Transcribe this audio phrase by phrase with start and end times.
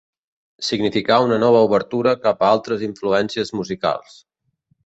[0.69, 4.21] Significà una nova obertura cap a altres influències musicals.